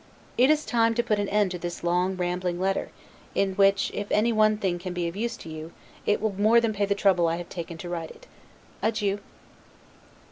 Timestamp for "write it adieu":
7.89-9.19